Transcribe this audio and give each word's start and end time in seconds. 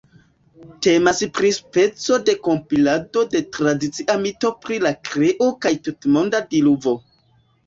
Temas 0.85 1.19
pri 1.39 1.51
speco 1.57 2.17
de 2.29 2.35
kompilado 2.47 3.23
de 3.35 3.43
tradicia 3.59 4.17
mito 4.25 4.51
pri 4.65 4.81
la 4.87 4.95
kreo 5.11 5.51
kaj 5.67 5.75
tutmonda 5.91 6.43
diluvo. 6.57 6.97